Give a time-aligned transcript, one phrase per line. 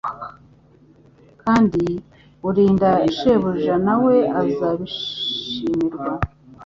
[1.41, 1.85] kandi
[2.47, 6.09] urinda shebuja na we azabishimirwa